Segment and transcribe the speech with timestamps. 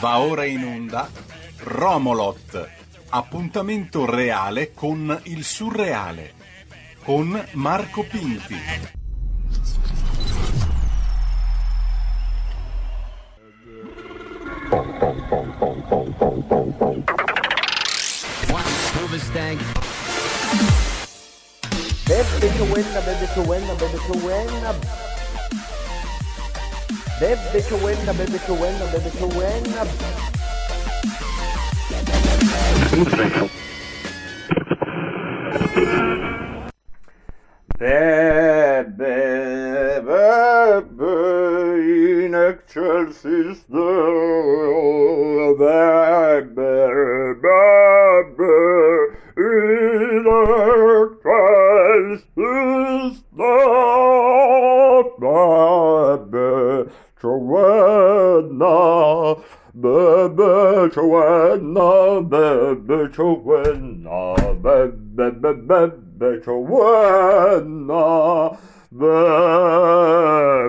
[0.00, 1.10] Va ora in onda
[1.58, 2.68] Romolot,
[3.08, 6.34] appuntamento reale con il surreale,
[7.02, 8.56] con Marco Pinti.
[22.04, 25.17] Bebe che buena, bebe che buena, bebe che buena.
[27.18, 29.86] Bebe che buena, bebe che buena, bebe che buena.
[65.68, 66.40] Bebe, bebe,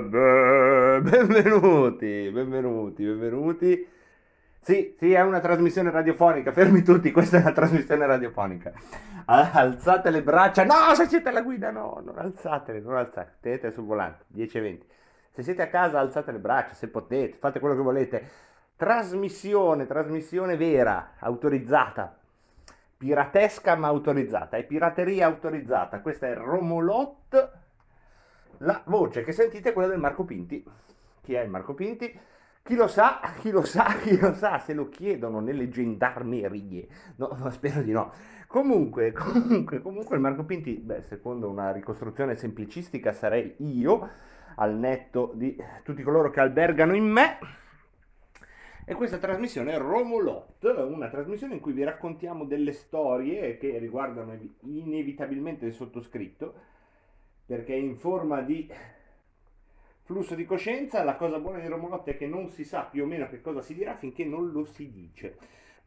[0.02, 1.00] bebe.
[1.02, 3.88] Benvenuti, benvenuti, benvenuti.
[4.60, 6.52] Sì, sì, è una trasmissione radiofonica.
[6.52, 8.74] Fermi tutti, questa è una trasmissione radiofonica.
[9.26, 10.66] Al- Alzate le braccia.
[10.66, 13.38] No, se siete alla guida, no, non alzatele, non alzate.
[13.40, 14.88] Tenete sul volante, 10 e 20.
[15.32, 18.30] Se siete a casa, alzate le braccia, se potete, fate quello che volete.
[18.76, 22.19] Trasmissione, trasmissione vera, autorizzata.
[23.00, 24.58] Piratesca ma autorizzata.
[24.58, 26.02] È pirateria autorizzata.
[26.02, 27.52] Questa è Romolot.
[28.58, 30.62] La voce che sentite è quella del Marco Pinti.
[31.22, 32.20] Chi è il Marco Pinti?
[32.62, 36.90] Chi lo sa, chi lo sa, chi lo sa, se lo chiedono nelle gendarmerie.
[37.16, 38.12] No, no, spero di no.
[38.48, 44.10] Comunque, comunque, comunque il Marco Pinti, beh, secondo una ricostruzione semplicistica sarei io,
[44.56, 47.38] al netto di tutti coloro che albergano in me.
[48.90, 54.34] E questa trasmissione è Romulot, una trasmissione in cui vi raccontiamo delle storie che riguardano
[54.34, 56.56] evi- inevitabilmente il sottoscritto,
[57.46, 58.68] perché in forma di
[60.02, 63.06] flusso di coscienza la cosa buona di Romulot è che non si sa più o
[63.06, 65.38] meno che cosa si dirà finché non lo si dice.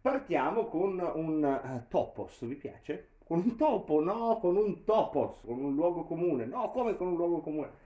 [0.01, 3.15] Partiamo con un eh, topos, vi piace?
[3.25, 6.45] Con un topo, no, con un topos, con un luogo comune.
[6.45, 7.82] No, come con un luogo comune?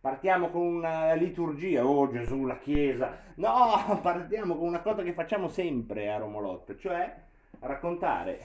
[0.00, 3.18] Partiamo con una liturgia, oh Gesù, la Chiesa.
[3.34, 7.14] No, partiamo con una cosa che facciamo sempre a Romolot, cioè
[7.58, 8.40] raccontare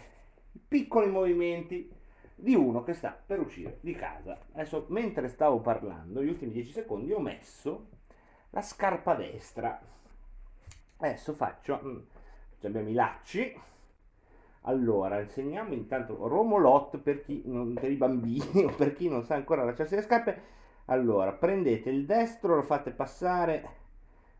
[0.51, 1.89] i piccoli movimenti
[2.35, 4.37] di uno che sta per uscire di casa.
[4.51, 7.87] Adesso, mentre stavo parlando, gli ultimi 10 secondi, ho messo
[8.49, 9.79] la scarpa destra.
[10.97, 11.97] Adesso faccio, mm,
[12.63, 13.61] abbiamo i lacci.
[14.63, 19.35] Allora, insegniamo intanto Romolot per, chi non, per i bambini o per chi non sa
[19.35, 20.54] ancora allacciarsi le scarpe.
[20.85, 23.69] Allora, prendete il destro, lo fate passare.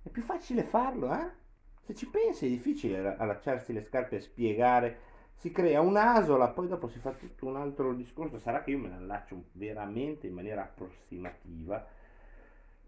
[0.03, 1.43] È più facile farlo, eh?
[1.81, 4.99] Se ci pensi è difficile allacciarsi le scarpe e spiegare.
[5.35, 8.39] Si crea un'asola, poi dopo si fa tutto un altro discorso.
[8.39, 11.85] Sarà che io me la allaccio veramente in maniera approssimativa.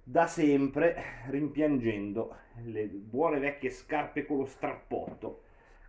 [0.04, 0.96] Da sempre,
[1.30, 5.42] rimpiangendo le buone vecchie scarpe con lo strappotto.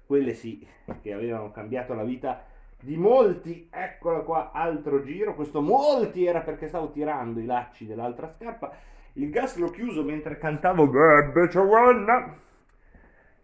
[0.06, 0.66] Quelle sì,
[1.02, 2.44] che avevano cambiato la vita
[2.80, 8.28] di molti, eccola qua, altro giro, questo molti era perché stavo tirando i lacci dell'altra
[8.28, 8.72] scarpa,
[9.14, 12.36] il gas l'ho chiuso mentre cantavo Bebe Giovanna,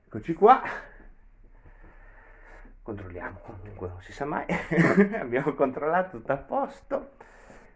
[0.07, 0.63] eccoci qua,
[2.83, 4.47] controlliamo, comunque non si sa mai,
[5.19, 7.11] abbiamo controllato tutto a posto,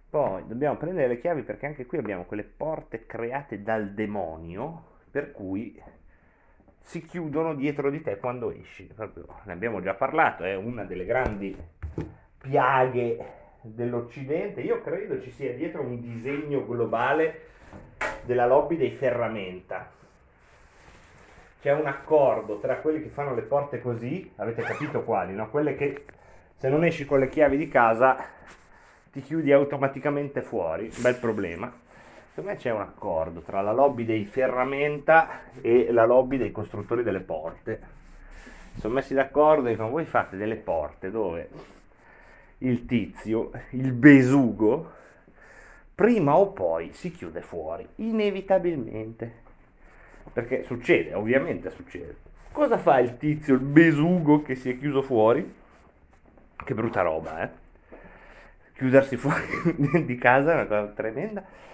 [0.08, 5.32] poi dobbiamo prendere le chiavi perché anche qui abbiamo quelle porte create dal demonio, per
[5.32, 5.82] cui
[6.88, 8.84] si chiudono dietro di te quando esci.
[8.84, 11.54] Proprio, ne abbiamo già parlato, è una delle grandi
[12.38, 13.18] piaghe
[13.60, 14.62] dell'Occidente.
[14.62, 17.42] Io credo ci sia dietro un disegno globale
[18.24, 19.90] della lobby dei ferramenta.
[21.60, 25.50] C'è un accordo tra quelli che fanno le porte così, avete capito quali, no?
[25.50, 26.06] Quelle che
[26.56, 28.16] se non esci con le chiavi di casa
[29.12, 31.70] ti chiudi automaticamente fuori, bel problema.
[32.38, 37.02] Secondo me c'è un accordo tra la lobby dei ferramenta e la lobby dei costruttori
[37.02, 37.80] delle porte.
[38.76, 41.48] Sono messi d'accordo e dicono voi fate delle porte dove
[42.58, 44.92] il tizio, il besugo,
[45.92, 49.32] prima o poi si chiude fuori, inevitabilmente.
[50.32, 52.18] Perché succede, ovviamente succede.
[52.52, 55.54] Cosa fa il tizio, il besugo che si è chiuso fuori?
[56.54, 57.48] Che brutta roba, eh?
[58.74, 59.42] Chiudersi fuori
[60.06, 61.66] di casa è una cosa tremenda.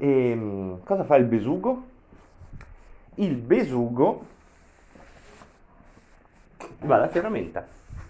[0.00, 1.86] E mm, cosa fa il besugo?
[3.16, 4.26] Il besugo
[6.82, 7.66] va alla ferramenta.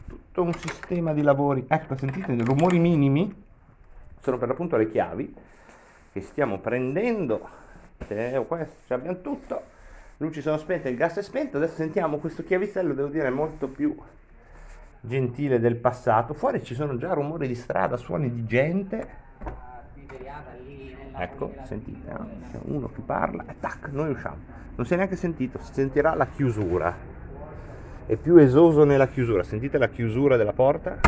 [0.06, 1.64] Tutto un sistema di lavori.
[1.66, 3.44] Ecco, sentite, i rumori minimi
[4.20, 5.34] sono per l'appunto le chiavi
[6.12, 7.48] che stiamo prendendo.
[8.06, 9.62] Eh, questo, abbiamo tutto.
[10.18, 13.96] luci sono spente, il gas è spento, adesso sentiamo questo chiavistello, devo dire, molto più
[15.00, 16.34] gentile del passato.
[16.34, 19.26] Fuori ci sono già rumori di strada, suoni di gente.
[21.20, 22.28] Ecco, sentite, no?
[22.50, 24.36] c'è uno che parla e tac, noi usciamo.
[24.76, 26.94] Non si è neanche sentito, si sentirà la chiusura.
[28.06, 29.42] È più esoso nella chiusura.
[29.42, 31.00] Sentite la chiusura della porta?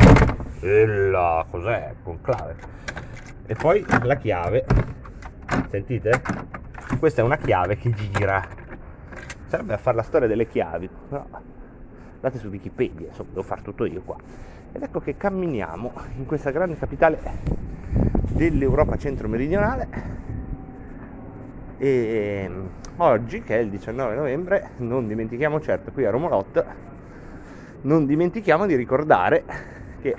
[0.59, 1.95] E là, cos'è?
[2.03, 2.55] Conclave.
[3.45, 4.65] E poi la chiave.
[5.69, 6.21] Sentite?
[6.99, 8.45] Questa è una chiave che gira.
[9.47, 11.25] Serve a fare la storia delle chiavi, però
[12.15, 14.17] andate su Wikipedia, insomma, devo fare tutto io qua.
[14.73, 17.19] Ed ecco che camminiamo in questa grande capitale
[18.33, 19.87] dell'Europa centro-meridionale
[21.81, 26.65] e ehm, oggi, che è il 19 novembre, non dimentichiamo certo qui a Romolot,
[27.81, 29.43] non dimentichiamo di ricordare
[29.99, 30.15] che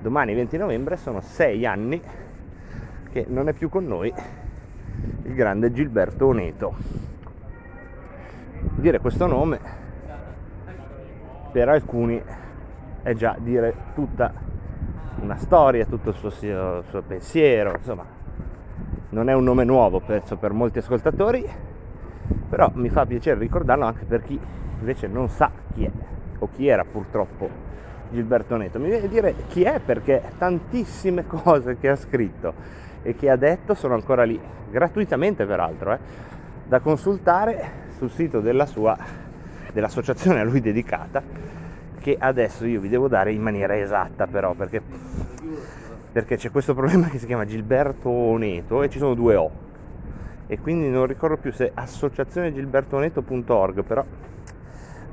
[0.00, 2.00] domani 20 novembre sono sei anni
[3.10, 4.10] che non è più con noi
[5.24, 6.74] il grande Gilberto Oneto.
[8.76, 9.60] Dire questo nome
[11.52, 12.22] per alcuni
[13.02, 14.32] è già dire tutta
[15.20, 18.04] una storia, tutto il suo, il suo pensiero, insomma,
[19.10, 21.46] non è un nome nuovo penso per molti ascoltatori,
[22.48, 24.38] però mi fa piacere ricordarlo anche per chi
[24.78, 25.90] invece non sa chi è
[26.38, 27.48] o chi era purtroppo
[28.10, 28.78] Gilberto Neto.
[28.78, 32.54] Mi viene a dire chi è perché tantissime cose che ha scritto
[33.02, 35.98] e che ha detto sono ancora lì, gratuitamente peraltro, eh,
[36.66, 38.96] da consultare sul sito della sua,
[39.72, 41.22] dell'associazione a lui dedicata,
[42.02, 44.82] che adesso io vi devo dare in maniera esatta però, perché,
[46.12, 49.50] perché c'è questo problema che si chiama Gilberto Oneto e ci sono due O.
[50.48, 54.04] E quindi non ricordo più se associazionegilbertoneto.org, però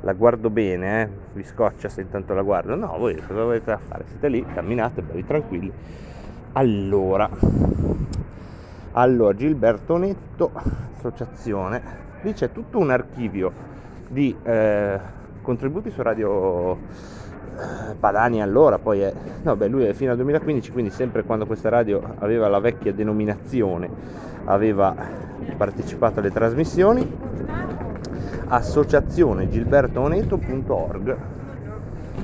[0.02, 1.10] la guardo bene, eh?
[1.34, 2.76] vi scoccia se intanto la guardo.
[2.76, 4.04] No, voi cosa volete fare?
[4.08, 5.72] Siete lì, camminate, belli tranquilli.
[6.54, 7.30] Allora,
[8.94, 10.52] allora Gilberto Netto,
[10.96, 11.82] associazione,
[12.24, 13.68] lì c'è tutto un archivio
[14.08, 15.00] di eh,
[15.50, 19.12] contributi su Radio eh, Padani allora, poi è,
[19.42, 22.94] no beh lui è fino al 2015, quindi sempre quando questa radio aveva la vecchia
[22.94, 23.90] denominazione,
[24.46, 24.96] aveva
[25.58, 27.18] partecipato alle trasmissioni.
[28.52, 31.18] Associazione gilbertooneto.org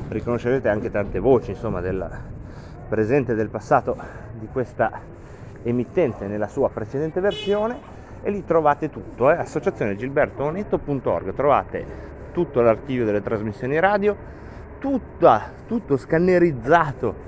[0.10, 2.07] riconoscerete anche tante voci insomma del
[2.88, 3.98] presente e del passato
[4.38, 4.92] di questa
[5.63, 7.75] emittente nella sua precedente versione
[8.21, 9.36] e lì trovate tutto eh?
[9.36, 14.14] associazione gilbertooneto.org trovate tutto l'archivio delle trasmissioni radio
[14.78, 17.24] tutta, tutto scannerizzato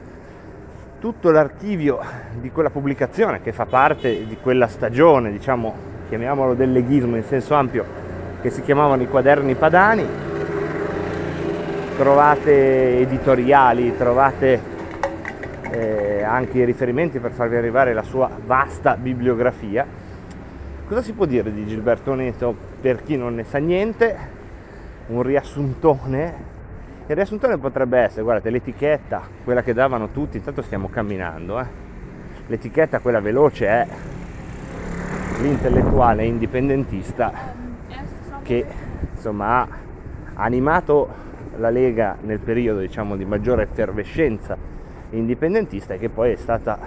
[1.00, 2.00] tutto l'archivio
[2.42, 5.74] di quella pubblicazione che fa parte di quella stagione diciamo
[6.10, 8.08] chiamiamolo del leghismo in senso ampio
[8.42, 10.06] che si chiamavano i quaderni padani,
[11.98, 14.62] trovate editoriali, trovate
[15.72, 19.86] eh, anche i riferimenti per farvi arrivare la sua vasta bibliografia.
[20.88, 24.36] Cosa si può dire di Gilberto Neto per chi non ne sa niente?
[25.08, 26.56] Un riassuntone.
[27.08, 31.66] Il riassuntone potrebbe essere, guardate, l'etichetta, quella che davano tutti, intanto stiamo camminando, eh.
[32.48, 33.88] l'etichetta, quella veloce, è
[35.42, 37.32] l'intellettuale indipendentista
[38.42, 38.66] che
[39.14, 39.68] insomma, ha
[40.36, 41.26] animato
[41.58, 44.58] la Lega nel periodo diciamo, di maggiore effervescenza
[45.12, 46.78] indipendentista e che poi è stata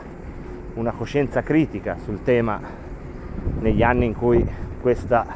[0.74, 2.60] una coscienza critica sul tema
[3.60, 4.46] negli anni in cui
[4.80, 5.26] questa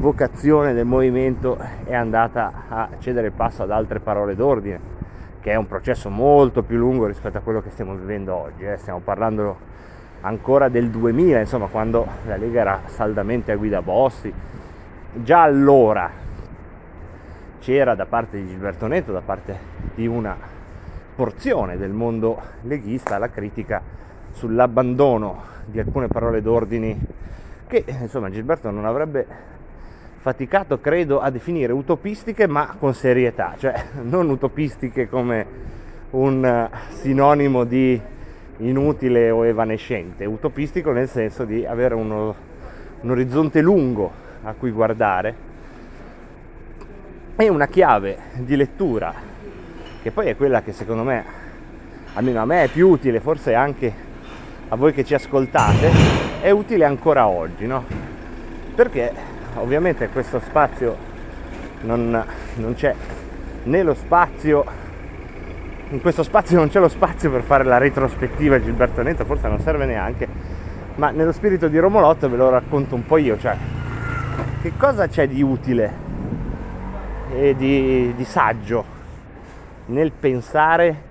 [0.00, 4.80] vocazione del movimento è andata a cedere il passo ad altre parole d'ordine,
[5.40, 8.64] che è un processo molto più lungo rispetto a quello che stiamo vivendo oggi.
[8.64, 8.78] Eh.
[8.78, 9.58] Stiamo parlando
[10.22, 14.32] ancora del 2000, insomma, quando la Lega era saldamente a guida Bossi,
[15.12, 16.10] già allora
[17.58, 19.58] c'era da parte di Gilberto Neto, da parte
[19.94, 20.34] di una
[21.14, 23.82] porzione del mondo leghista, la critica
[24.32, 26.98] sull'abbandono di alcune parole d'ordine
[27.66, 29.26] che insomma Gilberto non avrebbe
[30.20, 35.68] faticato credo a definire utopistiche ma con serietà, cioè non utopistiche come
[36.10, 37.98] un sinonimo di
[38.58, 42.34] inutile o evanescente, utopistico nel senso di avere uno,
[43.00, 44.10] un orizzonte lungo
[44.42, 45.48] a cui guardare
[47.36, 49.14] e una chiave di lettura
[50.02, 51.24] che poi è quella che secondo me
[52.14, 54.08] almeno a me è più utile forse anche
[54.68, 55.90] a voi che ci ascoltate
[56.42, 57.84] è utile ancora oggi no?
[58.74, 60.96] perché ovviamente questo spazio
[61.82, 62.94] non, non c'è
[63.64, 64.64] né lo spazio
[65.90, 69.60] in questo spazio non c'è lo spazio per fare la retrospettiva Gilberto Neto forse non
[69.60, 70.26] serve neanche
[70.96, 73.56] ma nello spirito di Romolotto ve lo racconto un po' io cioè
[74.62, 76.08] che cosa c'è di utile
[77.32, 78.98] e di, di saggio
[79.86, 81.08] nel pensare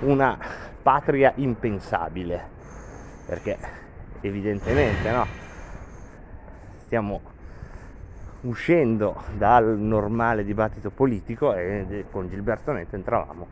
[0.00, 0.38] una
[0.82, 2.56] patria impensabile?
[3.26, 3.58] Perché
[4.20, 5.26] evidentemente no?
[6.84, 7.20] Stiamo
[8.42, 13.46] uscendo dal normale dibattito politico e con Gilberto Neto entravamo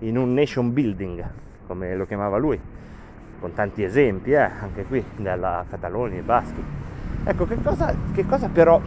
[0.00, 1.24] in un nation building,
[1.66, 2.60] come lo chiamava lui,
[3.38, 6.62] con tanti esempi, eh, anche qui, dalla Catalogna ai Baschi.
[7.24, 8.80] Ecco, che cosa, che cosa però,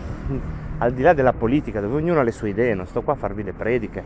[0.78, 3.16] al di là della politica, dove ognuno ha le sue idee, non sto qua a
[3.16, 4.04] farvi le prediche,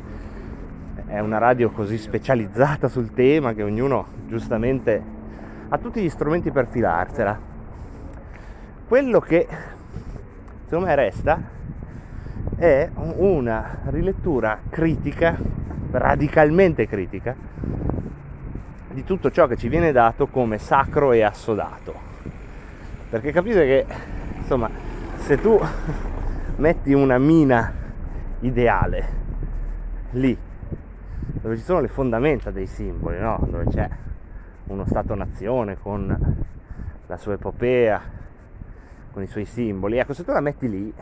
[1.05, 5.01] è una radio così specializzata sul tema che ognuno giustamente
[5.69, 7.39] ha tutti gli strumenti per filarsela.
[8.87, 9.47] Quello che
[10.67, 11.41] secondo me resta
[12.57, 15.37] è una rilettura critica,
[15.91, 17.33] radicalmente critica,
[18.91, 21.93] di tutto ciò che ci viene dato come sacro e assodato.
[23.09, 23.85] Perché capite che,
[24.39, 24.69] insomma,
[25.15, 25.57] se tu
[26.57, 27.71] metti una mina
[28.41, 29.07] ideale
[30.11, 30.37] lì,
[31.41, 33.39] dove ci sono le fondamenta dei simboli, no?
[33.49, 33.87] dove c'è
[34.65, 36.45] uno Stato-nazione con
[37.05, 38.16] la sua epopea,
[39.17, 39.97] con i suoi simboli.
[39.97, 40.93] Ecco, se tu la metti lì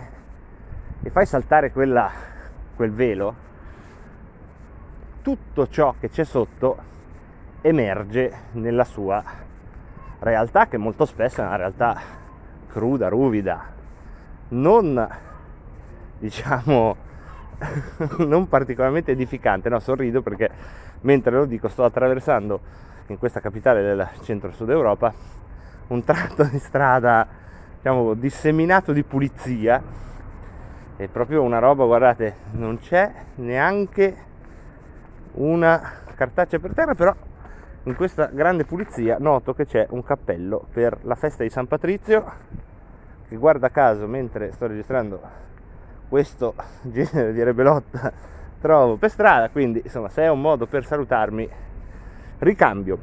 [1.03, 2.09] e fai saltare quella,
[2.73, 3.35] quel velo,
[5.21, 6.77] tutto ciò che c'è sotto
[7.59, 9.21] emerge nella sua
[10.19, 11.99] realtà, che molto spesso è una realtà
[12.69, 13.65] cruda, ruvida,
[14.49, 15.09] non
[16.17, 16.95] diciamo
[18.19, 19.67] non particolarmente edificante.
[19.67, 20.49] No, sorrido perché
[21.01, 22.61] mentre lo dico sto attraversando
[23.07, 25.13] in questa capitale del centro-sud Europa
[25.87, 27.43] un tratto di strada
[27.85, 29.79] diciamo, disseminato di pulizia.
[30.95, 34.15] È proprio una roba, guardate, non c'è neanche
[35.33, 37.13] una cartaccia per terra, però
[37.83, 42.23] in questa grande pulizia noto che c'è un cappello per la festa di San Patrizio
[43.27, 45.21] che guarda caso mentre sto registrando
[46.09, 48.11] questo genere di rebelotta
[48.59, 51.47] trovo per strada quindi insomma se è un modo per salutarmi
[52.39, 52.99] ricambio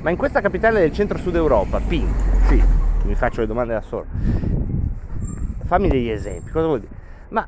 [0.00, 2.64] ma in questa capitale del centro-sud Europa, Pink, sì,
[3.04, 4.06] mi faccio le domande da solo,
[5.64, 6.94] fammi degli esempi, cosa vuol dire?
[7.28, 7.46] Ma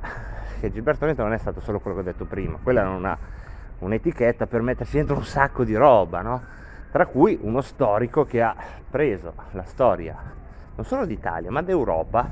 [0.60, 3.16] che Gilberto Neto non è stato solo quello che ho detto prima, quella non ha
[3.78, 6.42] un'etichetta per mettersi dentro un sacco di roba, no?
[6.90, 8.54] Tra cui uno storico che ha
[8.90, 10.14] preso la storia
[10.74, 12.30] non solo d'Italia, ma d'Europa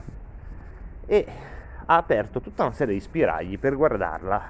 [1.07, 1.27] e
[1.87, 4.43] ha aperto tutta una serie di spiragli per guardarla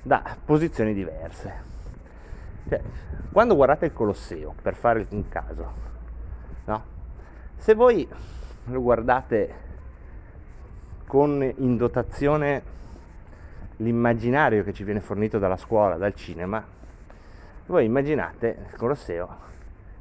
[0.00, 1.52] da posizioni diverse.
[2.70, 2.80] Cioè,
[3.30, 5.72] quando guardate il Colosseo, per fare un caso,
[6.64, 6.96] no?
[7.58, 8.08] Se voi
[8.64, 9.66] lo guardate
[11.06, 12.76] con in dotazione
[13.76, 16.64] l'immaginario che ci viene fornito dalla scuola, dal cinema,
[17.66, 19.28] voi immaginate il Colosseo,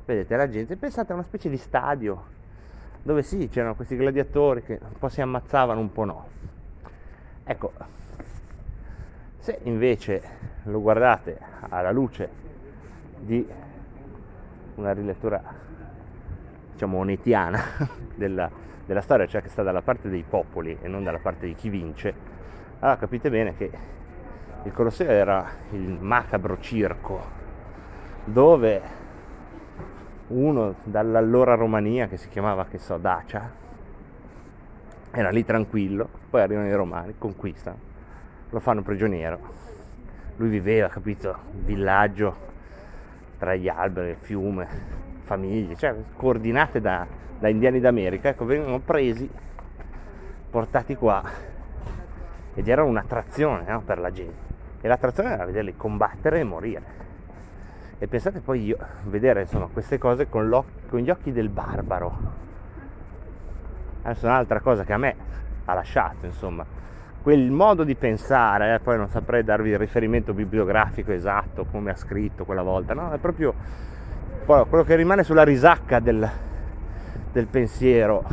[0.06, 2.36] vedete la gente, pensate a una specie di stadio
[3.04, 6.28] dove sì, c'erano questi gladiatori che un po' si ammazzavano, un po' no.
[7.44, 7.72] Ecco,
[9.40, 10.22] se invece
[10.64, 12.30] lo guardate alla luce
[13.20, 13.48] di
[14.76, 15.66] una rilettura
[16.78, 17.60] diciamo onetiana
[18.14, 18.48] della,
[18.86, 21.70] della storia, cioè che sta dalla parte dei popoli e non dalla parte di chi
[21.70, 22.14] vince,
[22.80, 23.72] allora capite bene che
[24.62, 27.36] il Colosseo era il macabro circo
[28.26, 28.82] dove
[30.28, 33.50] uno dall'allora Romania che si chiamava, che so, Dacia,
[35.10, 37.78] era lì tranquillo, poi arrivano i romani, conquistano,
[38.52, 39.40] lo fanno prigioniero.
[40.36, 42.46] Lui viveva, capito, villaggio
[43.40, 47.06] tra gli alberi, il fiume, famiglie, cioè coordinate da,
[47.38, 49.30] da indiani d'America, ecco, vengono presi,
[50.50, 51.22] portati qua
[52.56, 54.56] ed era un'attrazione no, per la gente.
[54.82, 56.96] E l'attrazione era vederli combattere e morire.
[58.00, 62.46] E pensate poi io vedere insomma, queste cose con, con gli occhi del barbaro.
[64.04, 65.16] Adesso un'altra cosa che a me
[65.66, 66.66] ha lasciato, insomma,
[67.22, 71.96] quel modo di pensare, eh, poi non saprei darvi il riferimento bibliografico esatto come ha
[71.96, 73.12] scritto quella volta, no?
[73.12, 73.54] È proprio
[74.48, 76.28] quello che rimane sulla risacca del,
[77.34, 78.24] del pensiero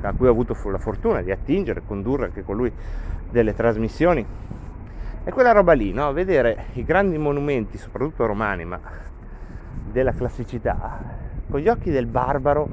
[0.00, 2.72] a cui ho avuto la fortuna di attingere, condurre anche con lui
[3.30, 4.24] delle trasmissioni.
[5.22, 6.10] È quella roba lì, no?
[6.14, 8.80] Vedere i grandi monumenti, soprattutto romani, ma
[9.92, 10.98] della classicità,
[11.50, 12.68] con gli occhi del barbaro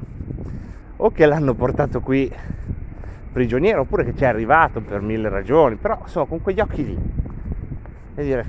[0.96, 2.34] o che l'hanno portato qui
[3.34, 6.98] prigioniero oppure che ci è arrivato per mille ragioni, però insomma con quegli occhi lì
[8.15, 8.46] e dire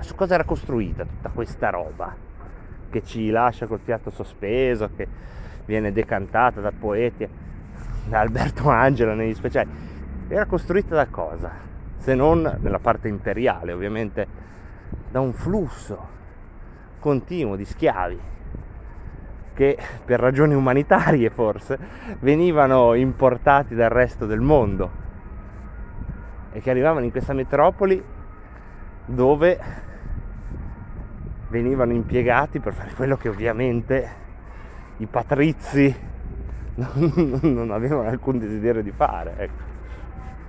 [0.00, 2.23] su cosa era costruita tutta questa roba
[2.90, 5.06] che ci lascia col fiato sospeso, che
[5.64, 7.28] viene decantata da poeti,
[8.06, 9.70] da Alberto Angelo negli speciali,
[10.28, 11.50] era costruita da cosa?
[11.96, 14.26] Se non nella parte imperiale, ovviamente
[15.10, 16.12] da un flusso
[16.98, 18.20] continuo di schiavi
[19.54, 21.78] che per ragioni umanitarie forse
[22.20, 25.02] venivano importati dal resto del mondo
[26.52, 28.02] e che arrivavano in questa metropoli
[29.06, 29.60] dove
[31.54, 34.22] venivano impiegati per fare quello che ovviamente
[34.96, 35.94] i patrizi
[36.74, 39.34] non, non avevano alcun desiderio di fare.
[39.36, 39.72] Ecco.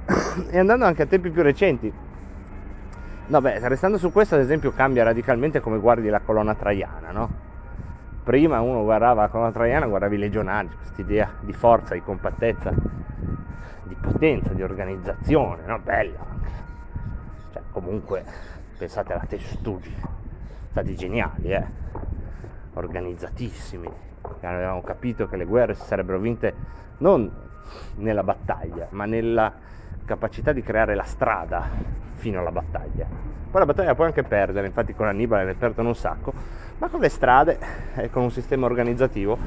[0.51, 1.91] E andando anche a tempi più recenti,
[3.27, 7.43] beh, restando su questo ad esempio cambia radicalmente come guardi la colonna traiana, no?
[8.23, 12.73] Prima uno guardava la colonna traiana, guardavi i legionari, questa idea di forza, di compattezza,
[13.83, 15.79] di potenza, di organizzazione, no?
[15.79, 16.49] Bella anche.
[17.53, 18.23] Cioè, comunque,
[18.77, 20.24] pensate alla testuggine,
[20.75, 21.63] stati geniali, eh?
[22.73, 23.89] Organizzatissimi,
[24.41, 26.53] avevamo capito che le guerre si sarebbero vinte
[26.97, 27.31] non
[27.95, 29.53] nella battaglia, ma nella
[30.03, 31.65] capacità di creare la strada
[32.15, 33.05] fino alla battaglia.
[33.05, 36.33] Poi la battaglia puoi anche perdere, infatti con Annibale ne perdono un sacco,
[36.77, 37.57] ma con le strade
[37.95, 39.37] e con un sistema organizzativo,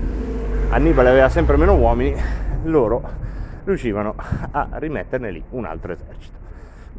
[0.71, 2.17] Annibale aveva sempre meno uomini,
[2.63, 3.03] loro
[3.65, 4.15] riuscivano
[4.53, 6.39] a rimetterne lì un altro esercito.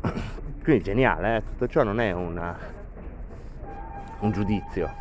[0.62, 1.44] Quindi geniale, eh?
[1.44, 2.78] tutto ciò non è una,
[4.20, 4.92] un giudizio,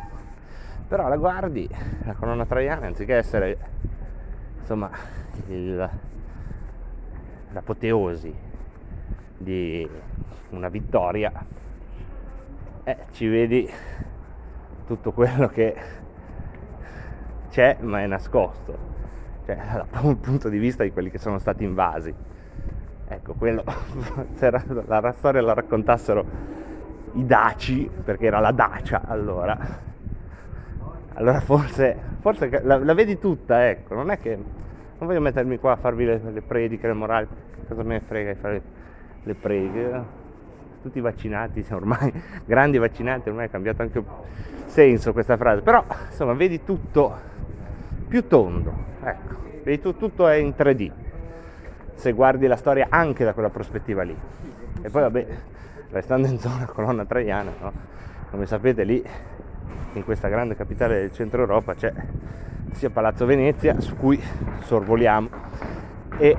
[0.87, 1.67] però la guardi,
[2.03, 3.57] la colonna traiana, anziché essere
[4.59, 4.89] insomma
[5.47, 5.89] il,
[7.51, 8.33] l'apoteosi
[9.37, 9.89] di
[10.49, 11.31] una vittoria,
[12.83, 13.69] eh, ci vedi
[14.85, 15.75] tutto quello che
[17.49, 18.77] c'è ma è nascosto,
[19.45, 19.57] cioè
[19.91, 22.13] dal punto di vista di quelli che sono stati invasi.
[23.11, 23.63] Ecco, quello,
[24.35, 26.25] se la, la storia la raccontassero
[27.13, 29.57] i Daci, perché era la Dacia allora,
[31.13, 35.73] allora forse, forse la, la, vedi tutta, ecco, non è che non voglio mettermi qua
[35.73, 37.27] a farvi le, le prediche, le morali,
[37.67, 38.61] cosa me ne frega di fare
[39.23, 40.03] le, prediche,
[40.81, 42.11] tutti vaccinati, ormai
[42.45, 44.03] grandi vaccinati, ormai è cambiato anche
[44.65, 47.15] senso questa frase, però insomma vedi tutto
[48.07, 48.73] più tondo,
[49.03, 50.91] ecco, vedi tu, tutto è in 3D,
[51.95, 54.15] se guardi la storia anche da quella prospettiva lì.
[54.81, 55.27] E poi vabbè,
[55.91, 57.71] restando in zona colonna traiana, no?
[58.29, 59.03] come sapete lì
[59.93, 61.91] in questa grande capitale del centro Europa c'è
[62.73, 64.21] sia Palazzo Venezia su cui
[64.61, 65.29] sorvoliamo
[66.17, 66.37] e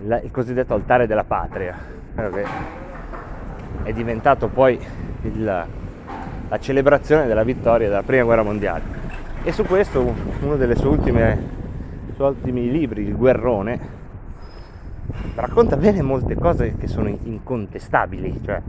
[0.00, 1.76] il cosiddetto altare della patria
[2.14, 2.44] che
[3.82, 4.80] è diventato poi
[5.22, 8.82] il, la celebrazione della vittoria della prima guerra mondiale
[9.42, 14.04] e su questo uno dei suoi ultimi libri il guerrone
[15.34, 18.62] racconta bene molte cose che sono incontestabili, cioè,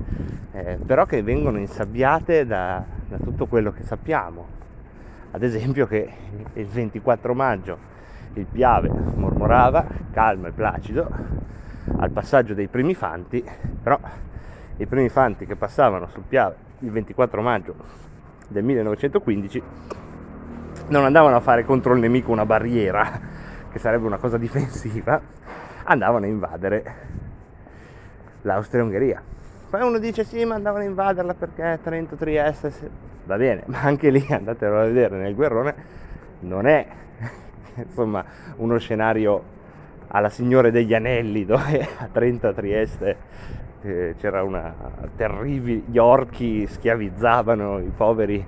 [0.52, 4.56] eh, però che vengono insabbiate da, da, tutto quello che sappiamo.
[5.32, 6.10] Ad esempio che
[6.54, 7.78] il 24 maggio
[8.34, 11.10] il Piave mormorava, calmo e placido,
[11.98, 13.44] al passaggio dei primi fanti,
[13.82, 14.00] però
[14.78, 17.74] i primi fanti che passavano sul Piave il 24 maggio
[18.48, 19.64] del 1915
[20.90, 23.20] non andavano a fare contro il nemico una barriera,
[23.72, 25.20] che sarebbe una cosa difensiva,
[25.88, 26.96] andavano a invadere
[28.42, 29.22] l'Austria-Ungheria.
[29.70, 32.72] Poi uno dice sì, ma andavano a invaderla perché Trento, Trieste,
[33.26, 35.76] va bene, ma anche lì andatelo a vedere nel guerrone,
[36.42, 36.88] non è
[37.76, 38.24] insomma
[38.58, 39.56] uno scenario
[40.10, 43.18] alla Signore degli Anelli dove a Trento, a Trieste
[43.82, 44.74] eh, c'era una
[45.16, 48.46] terribile, gli orchi schiavizzavano i poveri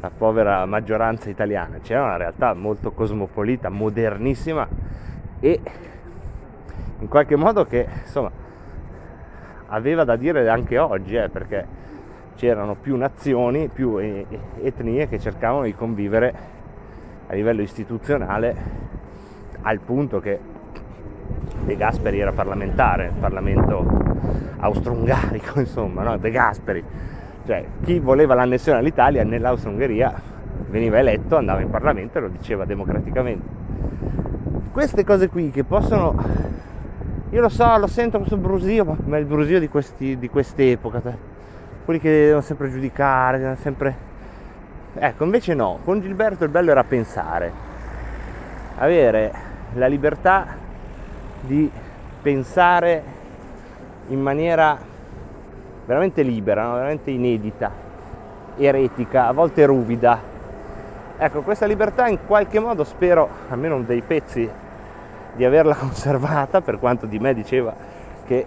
[0.00, 4.68] la povera maggioranza italiana, c'era una realtà molto cosmopolita, modernissima
[5.40, 5.60] e
[7.04, 8.30] in qualche modo che insomma
[9.66, 11.82] aveva da dire anche oggi, eh, perché
[12.34, 16.34] c'erano più nazioni, più etnie che cercavano di convivere
[17.26, 18.56] a livello istituzionale
[19.62, 20.38] al punto che
[21.64, 23.86] De Gasperi era parlamentare, il Parlamento
[24.60, 26.16] austro-ungarico, insomma, no?
[26.16, 26.82] De Gasperi.
[27.44, 30.14] Cioè, chi voleva l'annessione all'Italia nell'Austro-Ungheria
[30.68, 33.62] veniva eletto, andava in Parlamento e lo diceva democraticamente.
[34.72, 36.16] Queste cose qui che possono
[37.34, 41.02] io lo so, lo sento questo brusio, ma è il brusio di, questi, di quest'epoca.
[41.84, 43.96] Quelli che devono sempre giudicare, devono sempre...
[44.94, 47.52] Ecco, invece no, con Gilberto il bello era pensare,
[48.76, 49.32] avere
[49.72, 50.46] la libertà
[51.40, 51.68] di
[52.22, 53.02] pensare
[54.06, 54.78] in maniera
[55.86, 57.68] veramente libera, veramente inedita,
[58.56, 60.20] eretica, a volte ruvida.
[61.18, 64.48] Ecco, questa libertà in qualche modo spero, almeno dei pezzi
[65.34, 67.74] di averla conservata per quanto di me diceva
[68.24, 68.46] che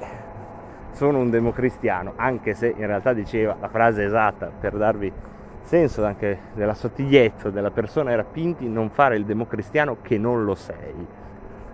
[0.91, 5.13] sono un democristiano, anche se in realtà diceva la frase esatta per darvi
[5.61, 10.55] senso anche della sottigliezza della persona era Pinti non fare il democristiano che non lo
[10.55, 11.05] sei.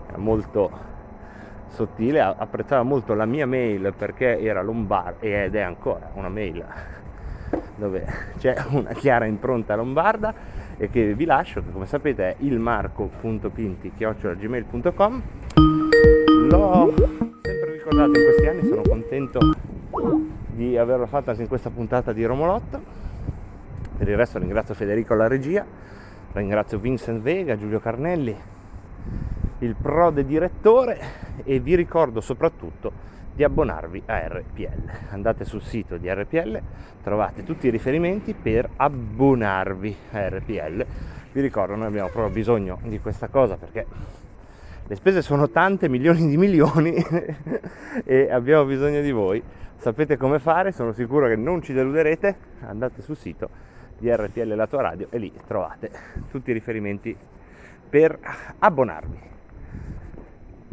[0.08, 0.92] Era molto
[1.68, 6.66] sottile, apprezzava molto la mia mail perché era lombarda ed è ancora una mail
[7.84, 8.06] dove
[8.40, 10.34] c'è una chiara impronta lombarda
[10.78, 15.22] e che vi lascio, che come sapete è ilmarco.pinti.gmail.com
[16.50, 16.94] L'ho
[17.42, 19.40] sempre ricordato in questi anni, sono contento
[20.48, 23.02] di averlo fatto anche in questa puntata di Romolotto.
[23.98, 25.66] Per il resto ringrazio Federico alla regia,
[26.32, 28.36] ringrazio Vincent Vega, Giulio Carnelli,
[29.60, 31.00] il prode direttore
[31.44, 34.90] e vi ricordo soprattutto di abbonarvi a RPL.
[35.10, 36.62] Andate sul sito di RPL,
[37.02, 40.86] trovate tutti i riferimenti per abbonarvi a RPL.
[41.32, 43.86] Vi ricordo, noi abbiamo proprio bisogno di questa cosa perché
[44.86, 46.94] le spese sono tante, milioni di milioni
[48.06, 49.42] e abbiamo bisogno di voi.
[49.78, 52.36] Sapete come fare, sono sicuro che non ci deluderete.
[52.62, 53.50] Andate sul sito
[53.98, 55.90] di RPL La tua radio e lì trovate
[56.30, 57.16] tutti i riferimenti
[57.90, 58.18] per
[58.60, 59.33] abbonarvi.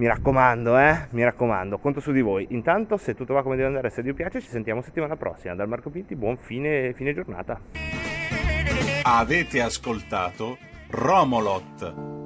[0.00, 2.46] Mi raccomando, eh, mi raccomando, conto su di voi.
[2.52, 5.54] Intanto, se tutto va come deve andare, se Dio piace, ci sentiamo settimana prossima.
[5.54, 7.60] Dal Marco Pinti, buon fine, fine giornata.
[9.02, 10.56] Avete ascoltato
[10.88, 12.19] Romolot